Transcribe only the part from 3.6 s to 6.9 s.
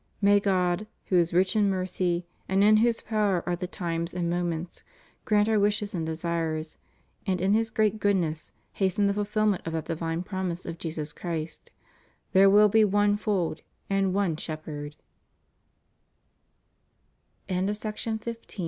times and moments, grant Our wishes and desires,